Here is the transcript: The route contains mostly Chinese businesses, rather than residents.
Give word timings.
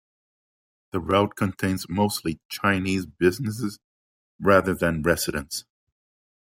The 0.93 0.99
route 0.99 1.35
contains 1.35 1.87
mostly 1.87 2.39
Chinese 2.49 3.05
businesses, 3.05 3.77
rather 4.39 4.73
than 4.73 5.03
residents. 5.03 5.63